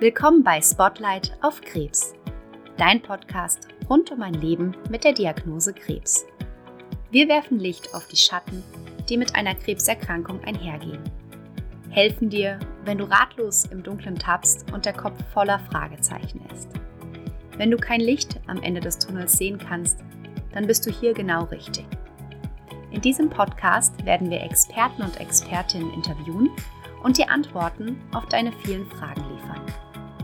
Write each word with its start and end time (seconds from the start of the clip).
Willkommen 0.00 0.42
bei 0.42 0.60
Spotlight 0.60 1.38
auf 1.42 1.60
Krebs, 1.60 2.14
dein 2.76 3.00
Podcast 3.00 3.68
rund 3.88 4.10
um 4.10 4.20
ein 4.22 4.34
Leben 4.34 4.76
mit 4.90 5.04
der 5.04 5.12
Diagnose 5.12 5.72
Krebs. 5.72 6.26
Wir 7.12 7.28
werfen 7.28 7.60
Licht 7.60 7.94
auf 7.94 8.08
die 8.08 8.16
Schatten, 8.16 8.64
die 9.08 9.16
mit 9.16 9.36
einer 9.36 9.54
Krebserkrankung 9.54 10.42
einhergehen. 10.42 11.04
Helfen 11.90 12.30
dir, 12.30 12.58
wenn 12.84 12.98
du 12.98 13.04
ratlos 13.04 13.66
im 13.66 13.84
Dunkeln 13.84 14.16
tappst 14.16 14.72
und 14.72 14.86
der 14.86 14.94
Kopf 14.94 15.22
voller 15.32 15.60
Fragezeichen 15.70 16.44
ist. 16.52 16.68
Wenn 17.56 17.70
du 17.70 17.76
kein 17.76 18.00
Licht 18.00 18.40
am 18.48 18.60
Ende 18.60 18.80
des 18.80 18.98
Tunnels 18.98 19.38
sehen 19.38 19.58
kannst, 19.58 20.00
dann 20.56 20.66
bist 20.66 20.86
du 20.86 20.90
hier 20.90 21.12
genau 21.12 21.44
richtig. 21.44 21.84
In 22.90 23.02
diesem 23.02 23.28
Podcast 23.28 24.02
werden 24.06 24.30
wir 24.30 24.40
Experten 24.40 25.02
und 25.02 25.20
Expertinnen 25.20 25.92
interviewen 25.92 26.50
und 27.02 27.18
dir 27.18 27.30
Antworten 27.30 28.00
auf 28.14 28.24
deine 28.26 28.50
vielen 28.64 28.86
Fragen 28.86 29.20
liefern. 29.34 29.60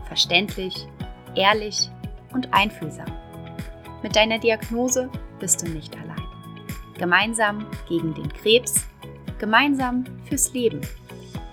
Verständlich, 0.07 0.87
ehrlich 1.35 1.87
und 2.33 2.51
einfühlsam. 2.51 3.05
Mit 4.01 4.15
deiner 4.15 4.39
Diagnose 4.39 5.07
bist 5.39 5.61
du 5.61 5.69
nicht 5.69 5.95
allein. 5.97 6.25
Gemeinsam 6.97 7.67
gegen 7.87 8.15
den 8.15 8.33
Krebs, 8.33 8.87
gemeinsam 9.37 10.03
fürs 10.25 10.51
Leben. 10.51 10.81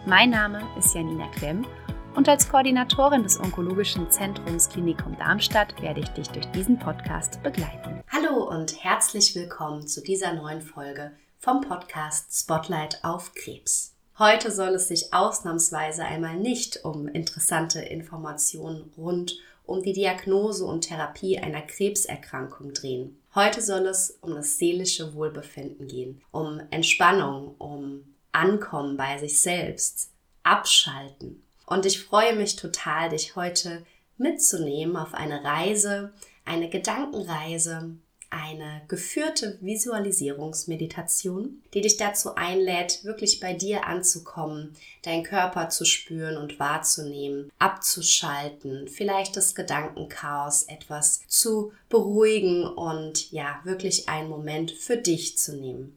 Mein 0.06 0.30
Name 0.30 0.62
ist 0.78 0.95
Janina 0.95 1.26
Klemm 1.37 1.66
und 2.14 2.28
als 2.28 2.48
Koordinatorin 2.48 3.23
des 3.23 3.38
Onkologischen 3.38 4.10
Zentrums 4.10 4.68
Klinikum 4.68 5.16
Darmstadt 5.16 5.80
werde 5.80 6.01
ich 6.01 6.09
dich 6.09 6.28
durch 6.28 6.46
diesen 6.46 6.78
Podcast 6.78 7.42
begleiten. 7.42 8.02
Hallo 8.09 8.48
und 8.48 8.82
herzlich 8.82 9.34
willkommen 9.34 9.87
zu 9.87 10.02
dieser 10.02 10.32
neuen 10.34 10.60
Folge 10.60 11.12
vom 11.38 11.60
Podcast 11.60 12.32
Spotlight 12.37 12.99
auf 13.02 13.34
Krebs. 13.34 13.95
Heute 14.18 14.51
soll 14.51 14.74
es 14.74 14.88
sich 14.88 15.15
ausnahmsweise 15.15 16.04
einmal 16.04 16.37
nicht 16.37 16.84
um 16.84 17.09
interessante 17.09 17.80
Informationen 17.80 18.93
rund 18.96 19.38
um 19.65 19.82
die 19.82 19.93
Diagnose 19.93 20.65
und 20.65 20.82
Therapie 20.82 21.38
einer 21.38 21.62
Krebserkrankung 21.62 22.74
drehen. 22.74 23.18
Heute 23.34 23.62
soll 23.62 23.87
es 23.87 24.18
um 24.21 24.34
das 24.34 24.59
seelische 24.59 25.15
Wohlbefinden 25.15 25.87
gehen, 25.87 26.21
um 26.32 26.60
Entspannung, 26.71 27.54
um 27.59 28.02
Ankommen 28.32 28.96
bei 28.96 29.18
sich 29.18 29.40
selbst, 29.40 30.10
Abschalten. 30.43 31.43
Und 31.71 31.87
ich 31.87 32.02
freue 32.02 32.35
mich 32.35 32.57
total, 32.57 33.09
dich 33.10 33.37
heute 33.37 33.87
mitzunehmen 34.18 34.96
auf 34.96 35.15
eine 35.15 35.45
Reise, 35.45 36.12
eine 36.45 36.68
Gedankenreise, 36.68 37.93
eine 38.29 38.82
geführte 38.88 39.57
Visualisierungsmeditation, 39.60 41.62
die 41.73 41.80
dich 41.80 41.96
dazu 41.96 42.35
einlädt, 42.35 43.04
wirklich 43.04 43.38
bei 43.38 43.54
dir 43.54 43.87
anzukommen, 43.87 44.74
deinen 45.02 45.23
Körper 45.23 45.68
zu 45.68 45.85
spüren 45.85 46.38
und 46.38 46.59
wahrzunehmen, 46.59 47.52
abzuschalten, 47.60 48.88
vielleicht 48.88 49.37
das 49.37 49.55
Gedankenchaos 49.55 50.65
etwas 50.65 51.21
zu 51.29 51.73
beruhigen 51.88 52.65
und 52.65 53.30
ja, 53.30 53.60
wirklich 53.62 54.09
einen 54.09 54.29
Moment 54.29 54.73
für 54.73 54.96
dich 54.96 55.38
zu 55.38 55.57
nehmen. 55.57 55.96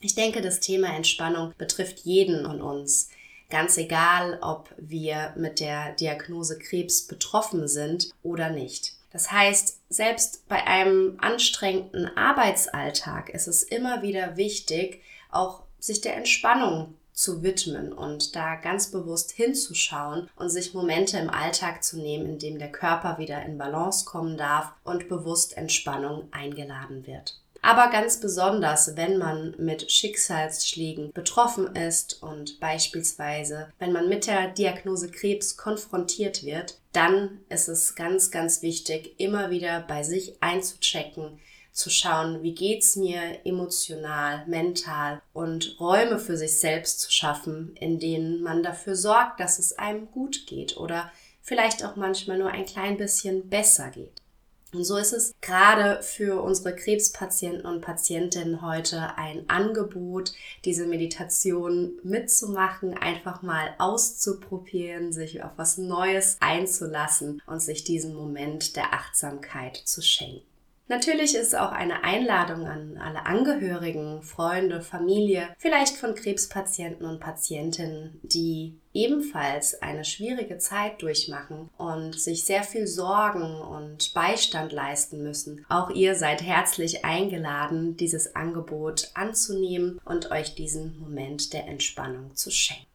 Ich 0.00 0.14
denke, 0.14 0.40
das 0.40 0.60
Thema 0.60 0.96
Entspannung 0.96 1.52
betrifft 1.58 2.00
jeden 2.00 2.46
von 2.46 2.62
uns. 2.62 3.10
Ganz 3.54 3.76
egal, 3.76 4.40
ob 4.42 4.74
wir 4.78 5.32
mit 5.36 5.60
der 5.60 5.92
Diagnose 5.92 6.58
Krebs 6.58 7.06
betroffen 7.06 7.68
sind 7.68 8.10
oder 8.24 8.50
nicht. 8.50 8.94
Das 9.12 9.30
heißt, 9.30 9.78
selbst 9.88 10.48
bei 10.48 10.66
einem 10.66 11.18
anstrengenden 11.20 12.10
Arbeitsalltag 12.16 13.30
ist 13.30 13.46
es 13.46 13.62
immer 13.62 14.02
wieder 14.02 14.36
wichtig, 14.36 15.02
auch 15.30 15.62
sich 15.78 16.00
der 16.00 16.16
Entspannung 16.16 16.96
zu 17.12 17.44
widmen 17.44 17.92
und 17.92 18.34
da 18.34 18.56
ganz 18.56 18.90
bewusst 18.90 19.30
hinzuschauen 19.30 20.28
und 20.34 20.50
sich 20.50 20.74
Momente 20.74 21.16
im 21.18 21.30
Alltag 21.30 21.84
zu 21.84 21.98
nehmen, 21.98 22.26
in 22.26 22.38
dem 22.40 22.58
der 22.58 22.72
Körper 22.72 23.18
wieder 23.18 23.40
in 23.44 23.56
Balance 23.56 24.04
kommen 24.04 24.36
darf 24.36 24.72
und 24.82 25.08
bewusst 25.08 25.56
Entspannung 25.56 26.26
eingeladen 26.32 27.06
wird 27.06 27.38
aber 27.64 27.90
ganz 27.90 28.20
besonders, 28.20 28.94
wenn 28.94 29.16
man 29.16 29.54
mit 29.56 29.90
Schicksalsschlägen 29.90 31.12
betroffen 31.12 31.74
ist 31.74 32.22
und 32.22 32.60
beispielsweise, 32.60 33.68
wenn 33.78 33.90
man 33.90 34.10
mit 34.10 34.26
der 34.26 34.48
Diagnose 34.48 35.10
Krebs 35.10 35.56
konfrontiert 35.56 36.44
wird, 36.44 36.78
dann 36.92 37.40
ist 37.48 37.68
es 37.68 37.94
ganz, 37.94 38.30
ganz 38.30 38.60
wichtig, 38.60 39.14
immer 39.18 39.48
wieder 39.48 39.80
bei 39.80 40.02
sich 40.02 40.42
einzuchecken, 40.42 41.40
zu 41.72 41.88
schauen, 41.88 42.42
wie 42.42 42.54
geht's 42.54 42.96
mir 42.96 43.40
emotional, 43.44 44.46
mental 44.46 45.22
und 45.32 45.76
Räume 45.80 46.18
für 46.18 46.36
sich 46.36 46.60
selbst 46.60 47.00
zu 47.00 47.10
schaffen, 47.10 47.74
in 47.80 47.98
denen 47.98 48.42
man 48.42 48.62
dafür 48.62 48.94
sorgt, 48.94 49.40
dass 49.40 49.58
es 49.58 49.76
einem 49.78 50.10
gut 50.10 50.46
geht 50.46 50.76
oder 50.76 51.10
vielleicht 51.40 51.82
auch 51.82 51.96
manchmal 51.96 52.38
nur 52.38 52.50
ein 52.50 52.66
klein 52.66 52.98
bisschen 52.98 53.48
besser 53.48 53.90
geht. 53.90 54.20
Und 54.74 54.84
so 54.84 54.96
ist 54.96 55.12
es 55.12 55.34
gerade 55.40 56.02
für 56.02 56.42
unsere 56.42 56.74
Krebspatienten 56.74 57.64
und 57.64 57.80
Patientinnen 57.80 58.60
heute 58.60 59.16
ein 59.16 59.48
Angebot, 59.48 60.32
diese 60.64 60.86
Meditation 60.86 61.92
mitzumachen, 62.02 62.94
einfach 62.94 63.42
mal 63.42 63.74
auszuprobieren, 63.78 65.12
sich 65.12 65.44
auf 65.44 65.52
was 65.56 65.78
Neues 65.78 66.38
einzulassen 66.40 67.40
und 67.46 67.60
sich 67.60 67.84
diesen 67.84 68.14
Moment 68.14 68.74
der 68.74 68.92
Achtsamkeit 68.92 69.76
zu 69.76 70.02
schenken. 70.02 70.53
Natürlich 70.86 71.34
ist 71.34 71.56
auch 71.56 71.72
eine 71.72 72.04
Einladung 72.04 72.66
an 72.66 72.98
alle 72.98 73.24
Angehörigen, 73.24 74.22
Freunde, 74.22 74.82
Familie, 74.82 75.48
vielleicht 75.58 75.96
von 75.96 76.14
Krebspatienten 76.14 77.06
und 77.06 77.20
Patientinnen, 77.20 78.20
die 78.22 78.78
ebenfalls 78.92 79.80
eine 79.80 80.04
schwierige 80.04 80.58
Zeit 80.58 81.00
durchmachen 81.00 81.70
und 81.78 82.20
sich 82.20 82.44
sehr 82.44 82.62
viel 82.62 82.86
Sorgen 82.86 83.62
und 83.62 84.12
Beistand 84.12 84.72
leisten 84.72 85.22
müssen. 85.22 85.64
Auch 85.70 85.88
ihr 85.88 86.16
seid 86.16 86.42
herzlich 86.42 87.02
eingeladen, 87.02 87.96
dieses 87.96 88.36
Angebot 88.36 89.10
anzunehmen 89.14 89.98
und 90.04 90.30
euch 90.30 90.54
diesen 90.54 90.98
Moment 91.00 91.54
der 91.54 91.66
Entspannung 91.66 92.36
zu 92.36 92.50
schenken. 92.50 92.86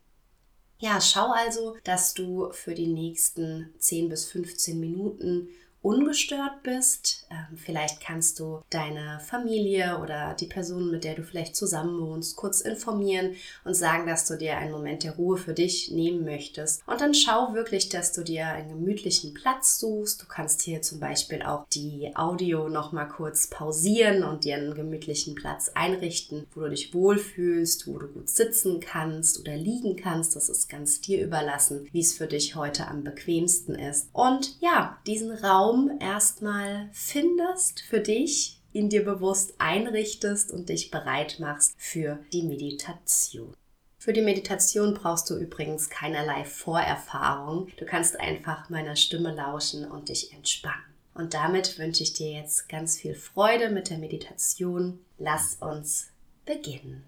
Ja, 0.77 1.01
schau 1.01 1.31
also, 1.33 1.75
dass 1.83 2.13
du 2.13 2.51
für 2.51 2.73
die 2.73 2.88
nächsten 2.88 3.73
10 3.79 4.07
bis 4.09 4.25
15 4.25 4.79
Minuten 4.79 5.50
ungestört 5.81 6.62
bist. 6.63 7.25
Ähm, 7.31 7.57
vielleicht 7.57 8.01
kannst 8.01 8.40
du 8.40 8.62
deine 8.69 9.19
Familie 9.22 10.00
oder 10.01 10.34
die 10.34 10.45
Person, 10.45 10.91
mit 10.91 11.03
der 11.03 11.16
du 11.16 11.23
vielleicht 11.23 11.56
zusammen 11.56 12.01
wohnst, 12.01 12.35
kurz 12.35 12.62
informieren 12.62 13.35
und 13.63 13.75
sagen, 13.75 14.06
dass 14.06 14.25
du 14.25 14.38
dir 14.38 14.57
einen 14.57 14.72
Moment 14.72 15.03
der 15.03 15.16
Ruhe 15.16 15.38
für 15.38 15.53
dich 15.53 15.91
nehmen 15.91 16.25
möchtest. 16.25 16.85
Und 16.85 17.00
dann 17.00 17.13
schau 17.13 17.53
wirklich, 17.53 17.89
dass 17.89 18.12
du 18.12 18.23
dir 18.23 18.47
einen 18.47 18.69
gemütlichen 18.69 19.34
Platz 19.34 19.79
suchst. 19.79 20.22
Du 20.22 20.25
kannst 20.28 20.62
hier 20.62 20.81
zum 20.81 21.00
Beispiel 21.00 21.44
auch 21.44 21.66
die 21.73 22.12
Audio 22.16 22.68
noch 22.68 22.91
mal 22.91 23.06
kurz 23.06 23.47
pausieren 23.47 24.23
und 24.23 24.44
dir 24.44 24.57
einen 24.57 24.73
gemütlichen 24.73 25.35
Platz 25.35 25.72
einrichten, 25.75 26.45
wo 26.53 26.62
du 26.62 26.69
dich 26.72 26.94
wohlfühlst, 26.94 27.88
wo 27.88 27.97
du 27.97 28.07
gut 28.07 28.28
sitzen 28.28 28.81
kannst 28.81 29.39
oder 29.39 29.56
liegen 29.56 29.95
kannst. 29.95 30.35
Das 30.35 30.50
ist 30.50 30.68
ganz 30.68 31.00
dir 31.00 31.23
überlassen, 31.23 31.88
wie 31.94 32.01
es 32.01 32.13
für 32.13 32.28
dich 32.28 32.56
heute 32.56 32.88
am 32.88 33.03
bequemsten 33.03 33.75
ist. 33.75 34.09
Und 34.12 34.59
ja, 34.59 34.97
diesen 35.07 35.31
Raum 35.31 35.69
Raum 35.69 36.00
erstmal 36.00 36.90
findest 36.94 37.81
für 37.81 38.00
dich, 38.00 38.59
ihn 38.74 38.90
dir 38.90 39.06
bewusst 39.06 39.53
einrichtest 39.59 40.52
und 40.52 40.69
dich 40.69 40.90
bereit 40.90 41.38
machst 41.40 41.75
für 41.78 42.18
die 42.34 42.41
Meditation. 42.41 43.53
Für 44.00 44.12
die 44.12 44.24
Meditation 44.24 44.96
brauchst 44.96 45.30
du 45.30 45.35
übrigens 45.35 45.91
keinerlei 45.91 46.44
Vorerfahrung. 46.44 47.68
Du 47.78 47.85
kannst 47.85 48.19
einfach 48.19 48.69
meiner 48.69 48.96
Stimme 48.96 49.31
lauschen 49.31 49.85
und 49.85 50.09
dich 50.09 50.34
entspannen. 50.34 50.81
Und 51.13 51.35
damit 51.35 51.78
wünsche 51.78 52.01
ich 52.01 52.13
dir 52.13 52.31
jetzt 52.31 52.68
ganz 52.68 52.97
viel 52.97 53.13
Freude 53.13 53.69
mit 53.69 53.91
der 53.91 54.00
Meditation. 54.00 55.00
Lass 55.19 55.56
uns 55.62 56.10
beginnen. 56.45 57.04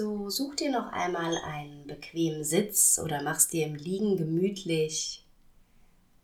So, 0.00 0.30
such 0.30 0.54
dir 0.56 0.70
noch 0.70 0.92
einmal 0.92 1.36
einen 1.44 1.86
bequemen 1.86 2.42
Sitz 2.42 2.98
oder 3.04 3.22
machst 3.22 3.52
dir 3.52 3.66
im 3.66 3.74
Liegen 3.74 4.16
gemütlich. 4.16 5.26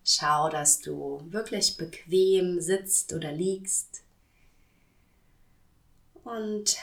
Schau, 0.03 0.49
dass 0.49 0.81
du 0.81 1.21
wirklich 1.29 1.77
bequem 1.77 2.59
sitzt 2.63 3.13
oder 3.13 3.33
liegst. 3.33 4.03
Und 6.25 6.79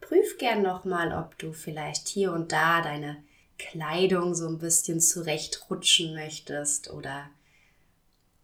prüf 0.00 0.36
gern 0.38 0.62
nochmal, 0.62 1.12
ob 1.12 1.38
du 1.38 1.52
vielleicht 1.52 2.08
hier 2.08 2.32
und 2.32 2.50
da 2.50 2.82
deine 2.82 3.22
Kleidung 3.56 4.34
so 4.34 4.48
ein 4.48 4.58
bisschen 4.58 5.00
zurechtrutschen 5.00 6.12
möchtest 6.12 6.90
oder 6.90 7.30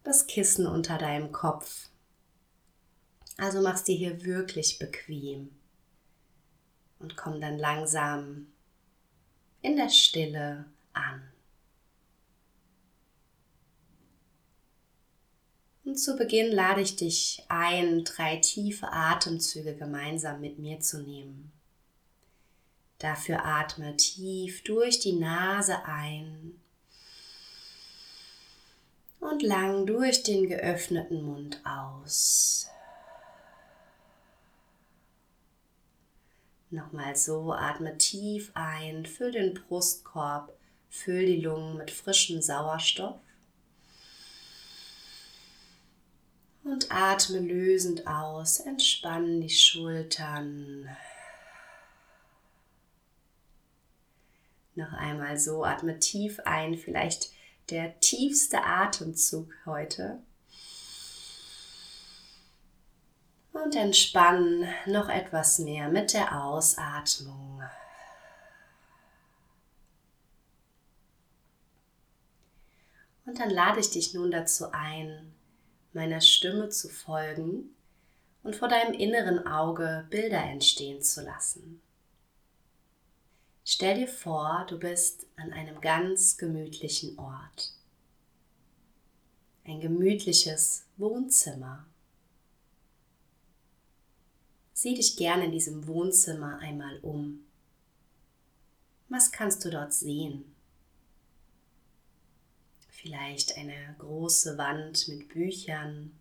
das 0.04 0.28
Kissen 0.28 0.68
unter 0.68 0.98
deinem 0.98 1.32
Kopf. 1.32 1.88
Also 3.38 3.60
machst 3.60 3.88
dir 3.88 3.96
hier 3.96 4.24
wirklich 4.24 4.78
bequem 4.78 5.50
und 6.98 7.16
komm 7.16 7.40
dann 7.40 7.58
langsam 7.58 8.46
in 9.62 9.76
der 9.76 9.88
Stille 9.88 10.66
an. 10.92 11.22
Und 15.84 15.96
zu 15.96 16.16
Beginn 16.16 16.50
lade 16.50 16.80
ich 16.80 16.96
dich 16.96 17.44
ein, 17.48 18.04
drei 18.04 18.36
tiefe 18.36 18.90
Atemzüge 18.90 19.74
gemeinsam 19.74 20.40
mit 20.40 20.58
mir 20.58 20.80
zu 20.80 21.02
nehmen. 21.02 21.52
Dafür 22.98 23.44
atme 23.44 23.96
tief 23.96 24.62
durch 24.64 24.98
die 25.00 25.12
Nase 25.12 25.84
ein 25.84 26.58
und 29.20 29.42
lang 29.42 29.86
durch 29.86 30.22
den 30.22 30.48
geöffneten 30.48 31.22
Mund 31.22 31.60
aus. 31.64 32.68
Nochmal 36.74 37.14
so, 37.14 37.52
atme 37.52 37.96
tief 37.98 38.50
ein, 38.54 39.06
füll 39.06 39.30
den 39.30 39.54
Brustkorb, 39.54 40.52
füll 40.90 41.24
die 41.24 41.40
Lungen 41.40 41.76
mit 41.76 41.92
frischem 41.92 42.42
Sauerstoff. 42.42 43.20
Und 46.64 46.90
atme 46.90 47.38
lösend 47.38 48.08
aus, 48.08 48.58
entspann 48.58 49.40
die 49.40 49.50
Schultern. 49.50 50.88
Noch 54.74 54.94
einmal 54.94 55.38
so, 55.38 55.62
atme 55.62 56.00
tief 56.00 56.40
ein, 56.40 56.76
vielleicht 56.76 57.30
der 57.70 58.00
tiefste 58.00 58.64
Atemzug 58.64 59.48
heute. 59.64 60.18
Und 63.54 63.76
entspannen 63.76 64.68
noch 64.84 65.08
etwas 65.08 65.58
mehr 65.60 65.88
mit 65.88 66.12
der 66.12 66.44
Ausatmung. 66.44 67.62
Und 73.24 73.38
dann 73.38 73.50
lade 73.50 73.80
ich 73.80 73.90
dich 73.90 74.12
nun 74.12 74.30
dazu 74.30 74.66
ein, 74.72 75.32
meiner 75.92 76.20
Stimme 76.20 76.68
zu 76.68 76.88
folgen 76.88 77.74
und 78.42 78.56
vor 78.56 78.68
deinem 78.68 78.92
inneren 78.92 79.46
Auge 79.46 80.06
Bilder 80.10 80.42
entstehen 80.42 81.00
zu 81.00 81.22
lassen. 81.22 81.80
Stell 83.64 84.00
dir 84.00 84.08
vor, 84.08 84.66
du 84.68 84.78
bist 84.78 85.26
an 85.36 85.52
einem 85.52 85.80
ganz 85.80 86.36
gemütlichen 86.36 87.18
Ort. 87.18 87.72
Ein 89.64 89.80
gemütliches 89.80 90.84
Wohnzimmer. 90.98 91.86
Sieh 94.84 94.96
dich 94.96 95.16
gerne 95.16 95.46
in 95.46 95.50
diesem 95.50 95.86
Wohnzimmer 95.86 96.58
einmal 96.58 96.98
um. 96.98 97.46
Was 99.08 99.32
kannst 99.32 99.64
du 99.64 99.70
dort 99.70 99.94
sehen? 99.94 100.54
Vielleicht 102.90 103.56
eine 103.56 103.96
große 103.98 104.58
Wand 104.58 105.08
mit 105.08 105.30
Büchern. 105.30 106.12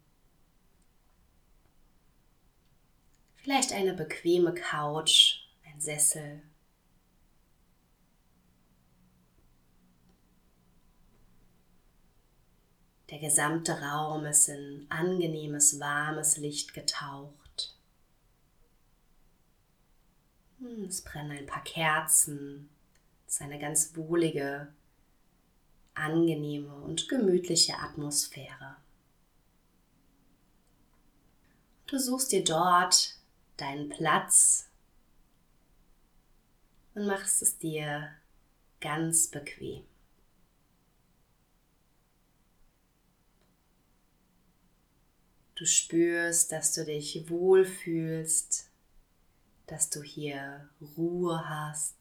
Vielleicht 3.35 3.73
eine 3.73 3.93
bequeme 3.95 4.53
Couch, 4.53 5.41
ein 5.65 5.81
Sessel 5.81 6.41
Der 13.09 13.19
gesamte 13.19 13.73
Raum 13.73 14.25
ist 14.25 14.47
in 14.47 14.87
angenehmes, 14.89 15.79
warmes 15.81 16.37
Licht 16.37 16.73
getaucht. 16.73 17.42
Es 20.87 21.01
brennen 21.01 21.37
ein 21.37 21.45
paar 21.45 21.63
Kerzen. 21.63 22.69
Es 23.27 23.35
ist 23.35 23.41
eine 23.41 23.59
ganz 23.59 23.95
wohlige, 23.95 24.73
angenehme 25.93 26.73
und 26.73 27.07
gemütliche 27.07 27.77
Atmosphäre. 27.77 28.77
Du 31.87 31.99
suchst 31.99 32.31
dir 32.31 32.43
dort 32.43 33.17
deinen 33.57 33.89
Platz 33.89 34.69
und 36.95 37.07
machst 37.07 37.41
es 37.41 37.57
dir 37.57 38.11
ganz 38.79 39.27
bequem. 39.27 39.85
Du 45.55 45.65
spürst, 45.65 46.51
dass 46.51 46.73
du 46.73 46.83
dich 46.83 47.29
wohlfühlst, 47.29 48.72
dass 49.67 49.89
du 49.89 50.01
hier 50.01 50.69
Ruhe 50.97 51.47
hast, 51.47 51.95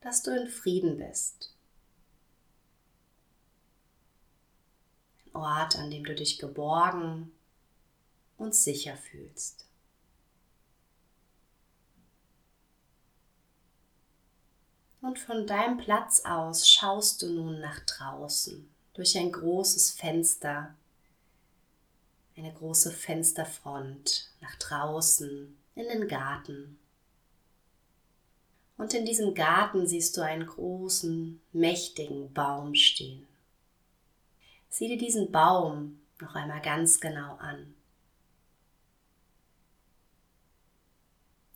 dass 0.00 0.22
du 0.22 0.30
in 0.30 0.48
Frieden 0.48 0.98
bist. 0.98 1.54
Ein 5.26 5.36
Ort, 5.36 5.76
an 5.76 5.90
dem 5.90 6.04
du 6.04 6.14
dich 6.14 6.38
geborgen 6.38 7.32
und 8.36 8.54
sicher 8.54 8.96
fühlst. 8.96 9.64
Und 15.00 15.18
von 15.18 15.46
deinem 15.46 15.78
Platz 15.78 16.24
aus 16.24 16.68
schaust 16.68 17.22
du 17.22 17.28
nun 17.28 17.60
nach 17.60 17.80
draußen 17.80 18.68
durch 18.94 19.18
ein 19.18 19.32
großes 19.32 19.90
Fenster 19.90 20.74
eine 22.42 22.52
große 22.52 22.90
Fensterfront 22.90 24.30
nach 24.40 24.54
draußen 24.56 25.56
in 25.76 25.88
den 25.88 26.08
Garten. 26.08 26.78
Und 28.76 28.94
in 28.94 29.06
diesem 29.06 29.34
Garten 29.34 29.86
siehst 29.86 30.16
du 30.16 30.22
einen 30.22 30.46
großen, 30.46 31.40
mächtigen 31.52 32.32
Baum 32.32 32.74
stehen. 32.74 33.26
Sieh 34.68 34.88
dir 34.88 34.98
diesen 34.98 35.30
Baum 35.30 36.00
noch 36.20 36.34
einmal 36.34 36.60
ganz 36.62 37.00
genau 37.00 37.36
an. 37.36 37.74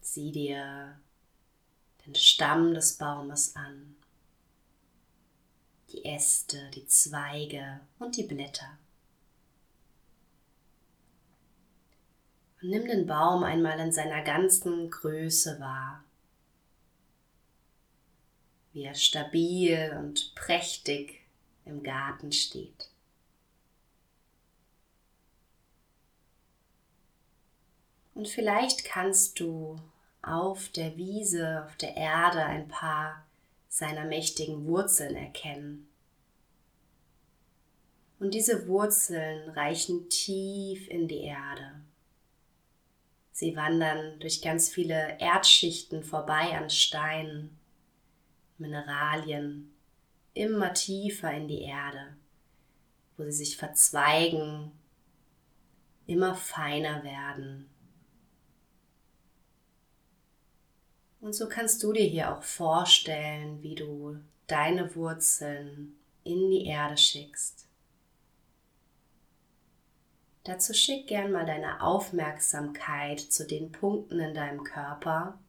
Sieh 0.00 0.30
dir 0.30 1.00
den 2.06 2.14
Stamm 2.14 2.74
des 2.74 2.96
Baumes 2.96 3.56
an, 3.56 3.96
die 5.90 6.04
Äste, 6.04 6.70
die 6.74 6.86
Zweige 6.86 7.80
und 7.98 8.16
die 8.16 8.22
Blätter. 8.22 8.78
Nimm 12.68 12.86
den 12.86 13.06
Baum 13.06 13.44
einmal 13.44 13.78
in 13.78 13.92
seiner 13.92 14.22
ganzen 14.22 14.90
Größe 14.90 15.60
wahr. 15.60 16.04
Wie 18.72 18.84
er 18.84 18.94
stabil 18.94 19.96
und 19.98 20.34
prächtig 20.34 21.20
im 21.64 21.82
Garten 21.82 22.32
steht. 22.32 22.90
Und 28.14 28.28
vielleicht 28.28 28.84
kannst 28.84 29.40
du 29.40 29.76
auf 30.22 30.68
der 30.70 30.96
Wiese, 30.96 31.64
auf 31.64 31.76
der 31.76 31.96
Erde 31.96 32.44
ein 32.44 32.66
paar 32.68 33.24
seiner 33.68 34.04
mächtigen 34.04 34.66
Wurzeln 34.66 35.16
erkennen. 35.16 35.88
Und 38.18 38.32
diese 38.32 38.66
Wurzeln 38.66 39.50
reichen 39.50 40.08
tief 40.08 40.88
in 40.88 41.08
die 41.08 41.20
Erde. 41.20 41.85
Sie 43.36 43.54
wandern 43.54 44.18
durch 44.18 44.40
ganz 44.40 44.70
viele 44.70 45.20
Erdschichten 45.20 46.02
vorbei 46.02 46.56
an 46.56 46.70
Steinen, 46.70 47.58
Mineralien, 48.56 49.74
immer 50.32 50.72
tiefer 50.72 51.30
in 51.34 51.46
die 51.46 51.60
Erde, 51.60 52.16
wo 53.18 53.24
sie 53.24 53.32
sich 53.32 53.58
verzweigen, 53.58 54.72
immer 56.06 56.34
feiner 56.34 57.04
werden. 57.04 57.68
Und 61.20 61.34
so 61.34 61.46
kannst 61.46 61.82
du 61.82 61.92
dir 61.92 62.06
hier 62.06 62.34
auch 62.34 62.42
vorstellen, 62.42 63.62
wie 63.62 63.74
du 63.74 64.16
deine 64.46 64.96
Wurzeln 64.96 65.94
in 66.24 66.50
die 66.50 66.64
Erde 66.64 66.96
schickst 66.96 67.65
Dazu 70.46 70.74
schick 70.74 71.08
gern 71.08 71.32
mal 71.32 71.44
deine 71.44 71.82
Aufmerksamkeit 71.82 73.18
zu 73.18 73.44
den 73.44 73.72
Punkten 73.72 74.20
in 74.20 74.32
deinem 74.32 74.62
Körper, 74.62 75.40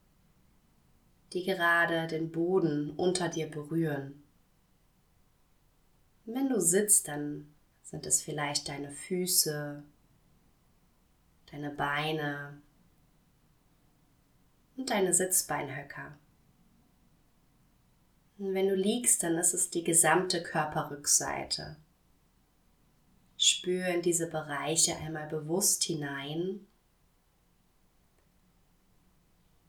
die 1.34 1.44
gerade 1.44 2.08
den 2.08 2.32
Boden 2.32 2.90
unter 2.90 3.30
dir 3.30 3.48
berühren. 3.48 4.24
Wenn 6.26 6.50
du 6.50 6.60
sitzt, 6.60 7.08
dann 7.10 7.54
sind 7.84 8.08
es 8.08 8.24
vielleicht 8.24 8.70
deine 8.70 8.90
Füße, 8.90 9.84
deine 11.52 11.70
Beine 11.70 12.60
und 14.78 14.90
deine 14.90 15.14
Sitzbeinhöcker. 15.14 16.18
Und 18.40 18.56
wenn 18.56 18.68
du 18.68 18.76
liegst, 18.76 19.22
dann 19.22 19.38
ist 19.38 19.54
es 19.54 19.70
die 19.70 19.84
gesamte 19.84 20.42
Körperrückseite. 20.42 21.76
Spür 23.38 23.86
in 23.88 24.02
diese 24.02 24.28
Bereiche 24.28 24.98
einmal 24.98 25.28
bewusst 25.28 25.84
hinein 25.84 26.66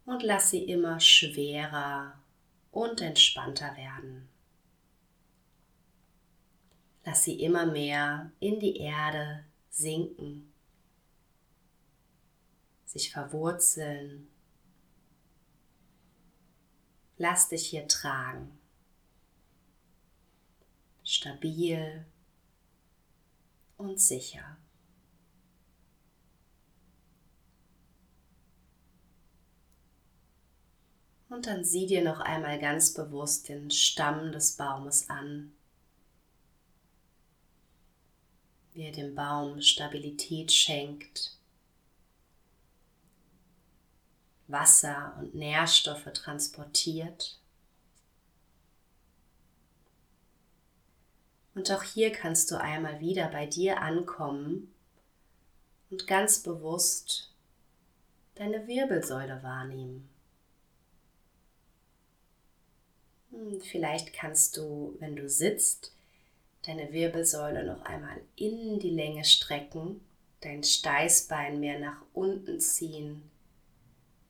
und 0.06 0.22
lass 0.22 0.50
sie 0.50 0.64
immer 0.64 0.98
schwerer 1.00 2.18
und 2.70 3.02
entspannter 3.02 3.76
werden. 3.76 4.26
Lass 7.04 7.24
sie 7.24 7.42
immer 7.42 7.66
mehr 7.66 8.32
in 8.40 8.58
die 8.58 8.78
Erde 8.78 9.44
sinken, 9.68 10.50
sich 12.86 13.12
verwurzeln. 13.12 14.28
Lass 17.18 17.50
dich 17.50 17.66
hier 17.66 17.86
tragen. 17.86 18.58
Stabil 21.02 22.06
und 23.78 23.98
sicher. 24.00 24.58
Und 31.30 31.46
dann 31.46 31.64
sieh 31.64 31.86
dir 31.86 32.02
noch 32.02 32.20
einmal 32.20 32.58
ganz 32.58 32.94
bewusst 32.94 33.48
den 33.48 33.70
Stamm 33.70 34.32
des 34.32 34.56
Baumes 34.56 35.08
an, 35.08 35.52
wie 38.72 38.82
er 38.82 38.92
dem 38.92 39.14
Baum 39.14 39.60
Stabilität 39.60 40.52
schenkt, 40.52 41.36
Wasser 44.46 45.16
und 45.20 45.34
Nährstoffe 45.34 46.10
transportiert. 46.14 47.38
Und 51.58 51.72
auch 51.72 51.82
hier 51.82 52.12
kannst 52.12 52.52
du 52.52 52.60
einmal 52.60 53.00
wieder 53.00 53.26
bei 53.26 53.44
dir 53.44 53.82
ankommen 53.82 54.72
und 55.90 56.06
ganz 56.06 56.40
bewusst 56.40 57.32
deine 58.36 58.68
Wirbelsäule 58.68 59.42
wahrnehmen. 59.42 60.08
Hm, 63.32 63.60
vielleicht 63.60 64.12
kannst 64.12 64.56
du, 64.56 64.94
wenn 65.00 65.16
du 65.16 65.28
sitzt, 65.28 65.92
deine 66.62 66.92
Wirbelsäule 66.92 67.64
noch 67.64 67.84
einmal 67.84 68.20
in 68.36 68.78
die 68.78 68.90
Länge 68.90 69.24
strecken, 69.24 70.00
dein 70.40 70.62
Steißbein 70.62 71.58
mehr 71.58 71.80
nach 71.80 72.02
unten 72.12 72.60
ziehen, 72.60 73.28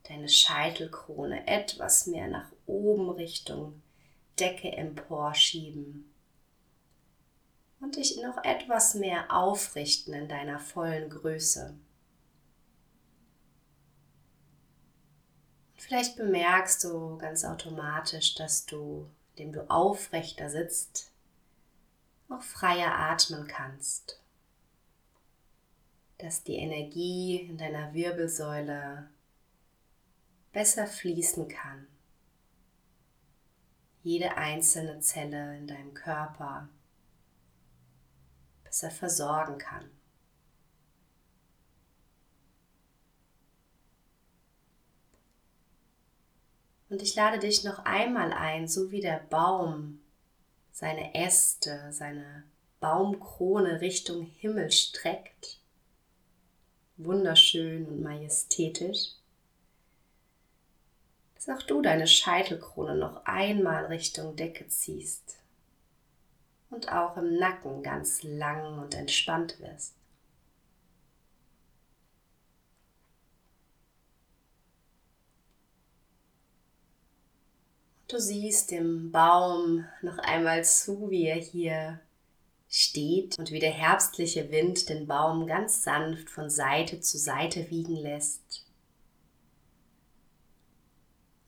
deine 0.05 0.31
Scheitelkrone 0.31 1.47
etwas 1.47 2.07
mehr 2.07 2.29
nach 2.29 2.51
oben 2.65 3.11
Richtung 3.11 3.83
Decke 4.39 4.73
emporschieben 4.73 6.09
und 7.81 7.97
dich 7.97 8.21
noch 8.23 8.43
etwas 8.45 8.95
mehr 8.95 9.33
aufrichten 9.33 10.15
in 10.15 10.29
deiner 10.29 10.59
vollen 10.59 11.11
Größe. 11.11 11.75
Vielleicht 15.77 16.17
bemerkst 16.17 16.85
du 16.85 17.17
ganz 17.19 17.45
automatisch, 17.45 18.35
dass 18.35 18.67
du, 18.67 19.09
indem 19.31 19.53
du 19.53 19.71
aufrechter 19.71 20.51
sitzt, 20.51 21.13
auch 22.29 22.43
freier 22.43 22.95
atmen 22.95 23.47
kannst. 23.47 24.21
Dass 26.19 26.43
die 26.43 26.57
Energie 26.57 27.37
in 27.37 27.59
deiner 27.59 27.95
Wirbelsäule 27.95 29.09
besser 30.53 30.87
fließen 30.87 31.49
kann. 31.49 31.87
Jede 34.03 34.37
einzelne 34.37 35.01
Zelle 35.01 35.57
in 35.57 35.69
deinem 35.69 35.95
Körper 35.95 36.69
besser 38.69 38.91
versorgen 38.91 39.59
kann. 39.59 39.91
Und 46.91 47.03
ich 47.03 47.15
lade 47.15 47.39
dich 47.39 47.65
noch 47.65 47.81
einmal 47.85 48.33
ein, 48.33 48.69
so 48.69 48.91
wie 48.91 49.01
der 49.01 49.21
Baum 49.31 50.01
seine 50.73 51.15
Äste, 51.15 51.93
seine 51.93 52.45
Baumkrone 52.81 53.81
Richtung 53.81 54.23
Himmel 54.23 54.71
streckt, 54.71 55.61
wunderschön 56.97 57.87
und 57.87 58.03
majestätisch, 58.03 59.15
dass 61.35 61.49
auch 61.49 61.63
du 61.63 61.83
deine 61.83 62.07
Scheitelkrone 62.07 62.97
noch 62.97 63.25
einmal 63.25 63.87
Richtung 63.87 64.37
Decke 64.37 64.69
ziehst 64.69 65.38
und 66.71 66.93
auch 66.93 67.17
im 67.17 67.39
Nacken 67.39 67.83
ganz 67.83 68.23
lang 68.23 68.79
und 68.79 68.95
entspannt 68.95 69.59
wirst. 69.61 69.95
Du 78.09 78.19
siehst 78.19 78.71
dem 78.71 79.11
Baum 79.13 79.85
noch 80.01 80.17
einmal 80.19 80.65
zu, 80.65 81.11
wie 81.11 81.27
er 81.27 81.37
hier 81.37 82.01
steht 82.71 83.39
und 83.39 83.51
wie 83.51 83.61
der 83.61 83.71
herbstliche 83.71 84.51
Wind 84.51 84.89
den 84.89 85.07
Baum 85.07 85.47
ganz 85.47 85.83
sanft 85.83 86.31
von 86.31 86.49
Seite 86.49 87.01
zu 87.01 87.19
Seite 87.19 87.69
wiegen 87.71 87.97
lässt. 87.97 88.65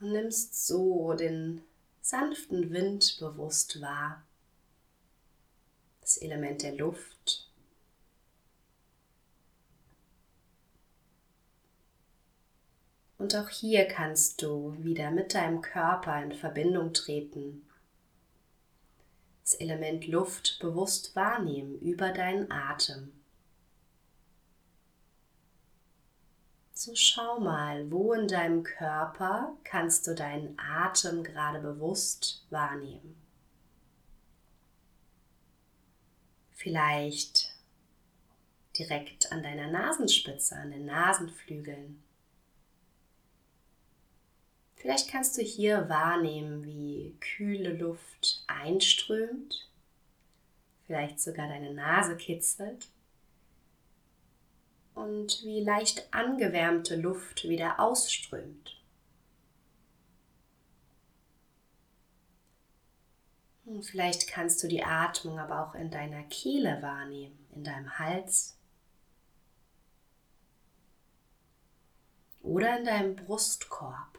Und 0.00 0.12
nimmst 0.12 0.66
so 0.66 1.14
den 1.14 1.62
sanften 2.02 2.70
Wind 2.70 3.16
bewusst 3.20 3.80
wahr, 3.80 4.22
das 6.10 6.16
Element 6.16 6.62
der 6.62 6.74
Luft 6.74 7.46
Und 13.16 13.36
auch 13.36 13.50
hier 13.50 13.84
kannst 13.86 14.40
du 14.40 14.74
wieder 14.78 15.10
mit 15.10 15.34
deinem 15.34 15.60
Körper 15.60 16.22
in 16.22 16.32
Verbindung 16.32 16.94
treten. 16.94 17.68
Das 19.42 19.52
Element 19.54 20.06
Luft 20.06 20.58
bewusst 20.58 21.14
wahrnehmen 21.14 21.78
über 21.80 22.12
deinen 22.12 22.50
Atem. 22.50 23.12
So 26.72 26.94
schau 26.94 27.38
mal, 27.40 27.90
wo 27.92 28.14
in 28.14 28.26
deinem 28.26 28.62
Körper 28.62 29.54
kannst 29.64 30.06
du 30.06 30.14
deinen 30.14 30.58
Atem 30.58 31.22
gerade 31.22 31.60
bewusst 31.60 32.46
wahrnehmen. 32.48 33.19
Vielleicht 36.60 37.54
direkt 38.76 39.32
an 39.32 39.42
deiner 39.42 39.68
Nasenspitze, 39.68 40.56
an 40.56 40.70
den 40.70 40.84
Nasenflügeln. 40.84 42.02
Vielleicht 44.76 45.10
kannst 45.10 45.38
du 45.38 45.42
hier 45.42 45.88
wahrnehmen, 45.88 46.62
wie 46.66 47.16
kühle 47.18 47.72
Luft 47.72 48.44
einströmt, 48.46 49.70
vielleicht 50.86 51.18
sogar 51.20 51.48
deine 51.48 51.72
Nase 51.72 52.18
kitzelt 52.18 52.88
und 54.94 55.42
wie 55.42 55.64
leicht 55.64 56.12
angewärmte 56.12 56.96
Luft 56.96 57.48
wieder 57.48 57.80
ausströmt. 57.80 58.79
Und 63.70 63.84
vielleicht 63.84 64.26
kannst 64.26 64.60
du 64.64 64.68
die 64.68 64.82
Atmung 64.82 65.38
aber 65.38 65.64
auch 65.64 65.76
in 65.76 65.92
deiner 65.92 66.24
Kehle 66.24 66.82
wahrnehmen, 66.82 67.38
in 67.54 67.62
deinem 67.62 68.00
Hals 68.00 68.56
oder 72.42 72.80
in 72.80 72.84
deinem 72.84 73.14
Brustkorb. 73.14 74.18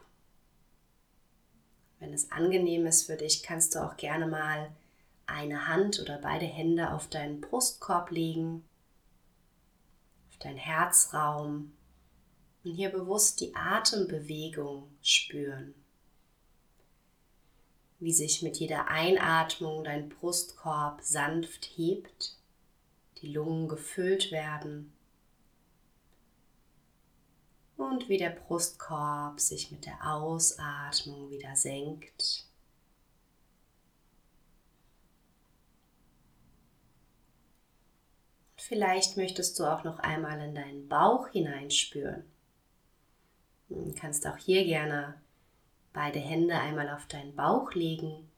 Wenn 1.98 2.14
es 2.14 2.32
angenehm 2.32 2.86
ist 2.86 3.04
für 3.04 3.16
dich, 3.16 3.42
kannst 3.42 3.74
du 3.74 3.80
auch 3.80 3.98
gerne 3.98 4.26
mal 4.26 4.72
eine 5.26 5.68
Hand 5.68 6.00
oder 6.00 6.16
beide 6.16 6.46
Hände 6.46 6.90
auf 6.90 7.08
deinen 7.08 7.42
Brustkorb 7.42 8.10
legen, 8.10 8.64
auf 10.30 10.38
deinen 10.38 10.56
Herzraum 10.56 11.76
und 12.64 12.72
hier 12.72 12.88
bewusst 12.88 13.42
die 13.42 13.54
Atembewegung 13.54 14.88
spüren. 15.02 15.74
Wie 18.02 18.12
sich 18.12 18.42
mit 18.42 18.56
jeder 18.56 18.88
Einatmung 18.88 19.84
dein 19.84 20.08
Brustkorb 20.08 21.02
sanft 21.02 21.64
hebt, 21.76 22.36
die 23.18 23.28
Lungen 23.28 23.68
gefüllt 23.68 24.32
werden 24.32 24.92
und 27.76 28.08
wie 28.08 28.18
der 28.18 28.30
Brustkorb 28.30 29.38
sich 29.38 29.70
mit 29.70 29.86
der 29.86 30.04
Ausatmung 30.04 31.30
wieder 31.30 31.54
senkt. 31.54 32.44
Vielleicht 38.56 39.16
möchtest 39.16 39.60
du 39.60 39.64
auch 39.64 39.84
noch 39.84 40.00
einmal 40.00 40.40
in 40.40 40.56
deinen 40.56 40.88
Bauch 40.88 41.28
hineinspüren. 41.28 42.24
Du 43.68 43.94
kannst 43.94 44.26
auch 44.26 44.38
hier 44.38 44.64
gerne 44.64 45.21
beide 45.92 46.18
Hände 46.18 46.58
einmal 46.58 46.88
auf 46.90 47.06
deinen 47.06 47.34
Bauch 47.34 47.72
legen 47.72 48.30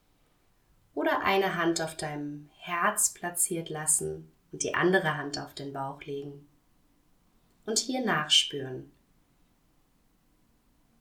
oder 0.94 1.23
eine 1.23 1.56
Hand 1.56 1.80
auf 1.80 1.96
deinem 1.96 2.50
Herz 2.58 3.12
platziert 3.14 3.68
lassen 3.68 4.30
und 4.52 4.62
die 4.62 4.75
andere 4.75 5.16
Hand 5.16 5.38
auf 5.38 5.54
den 5.54 5.73
Bauch 5.73 6.02
legen. 6.02 6.46
Und 7.66 7.78
hier 7.78 8.04
nachspüren, 8.04 8.92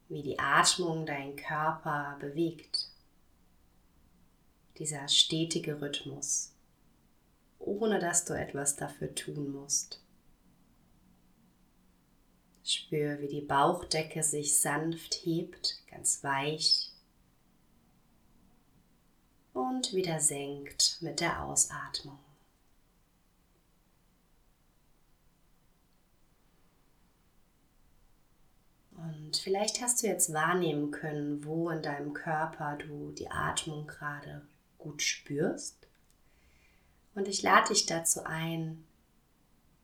wie 0.10 0.24
die 0.24 0.40
Atmung 0.40 1.06
deinen 1.06 1.36
Körper 1.36 2.18
bewegt. 2.20 2.90
Dieser 4.78 5.08
stetige 5.08 5.82
Rhythmus, 5.82 6.56
ohne 7.60 8.00
dass 8.00 8.26
du 8.26 8.34
etwas 8.34 8.76
dafür 8.76 9.14
tun 9.14 9.52
musst. 9.52 10.03
Spür, 12.64 13.20
wie 13.20 13.28
die 13.28 13.42
Bauchdecke 13.42 14.24
sich 14.24 14.58
sanft 14.58 15.26
hebt, 15.26 15.84
ganz 15.90 16.24
weich 16.24 16.92
und 19.54 19.94
wieder 19.94 20.20
senkt 20.20 20.98
mit 21.02 21.20
der 21.20 21.44
Ausatmung. 21.44 22.20
Und 28.96 29.38
vielleicht 29.38 29.82
hast 29.82 30.02
du 30.02 30.08
jetzt 30.08 30.34
wahrnehmen 30.34 30.92
können, 30.92 31.44
wo 31.44 31.70
in 31.70 31.82
deinem 31.82 32.14
Körper 32.14 32.78
du 32.78 33.12
die 33.12 33.30
Atmung 33.30 33.88
gerade 33.88 34.48
gut 34.78 35.02
spürst. 35.02 35.88
Und 37.16 37.28
ich 37.28 37.42
lade 37.42 37.70
dich 37.70 37.86
dazu 37.86 38.24
ein, 38.24 38.86